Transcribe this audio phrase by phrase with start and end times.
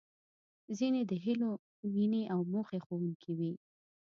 [0.77, 1.51] ځينې د هیلو،
[1.93, 3.51] مينې او موخې ښودونکې وې.